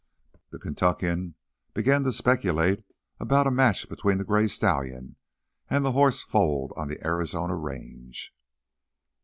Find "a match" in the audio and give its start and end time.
3.45-3.87